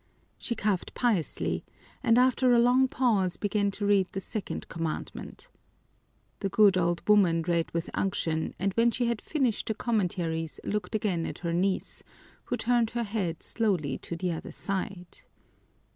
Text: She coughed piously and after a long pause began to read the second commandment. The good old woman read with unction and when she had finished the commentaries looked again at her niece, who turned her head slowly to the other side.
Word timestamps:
She 0.39 0.55
coughed 0.55 0.95
piously 0.95 1.63
and 2.01 2.17
after 2.17 2.51
a 2.51 2.57
long 2.59 2.87
pause 2.87 3.37
began 3.37 3.69
to 3.69 3.85
read 3.85 4.07
the 4.13 4.19
second 4.19 4.67
commandment. 4.67 5.51
The 6.39 6.49
good 6.49 6.75
old 6.75 7.07
woman 7.07 7.43
read 7.43 7.69
with 7.69 7.91
unction 7.93 8.55
and 8.57 8.73
when 8.73 8.89
she 8.89 9.05
had 9.05 9.21
finished 9.21 9.67
the 9.67 9.75
commentaries 9.75 10.59
looked 10.63 10.95
again 10.95 11.27
at 11.27 11.37
her 11.45 11.53
niece, 11.53 12.01
who 12.45 12.57
turned 12.57 12.89
her 12.89 13.03
head 13.03 13.43
slowly 13.43 13.99
to 13.99 14.15
the 14.15 14.31
other 14.31 14.51
side. 14.51 15.19